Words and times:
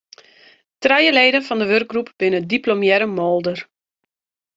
Trije 0.81 1.11
leden 1.17 1.45
fan 1.47 1.59
de 1.61 1.65
wurkgroep 1.71 2.09
binne 2.19 2.39
diplomearre 2.53 3.07
moolder. 3.17 3.59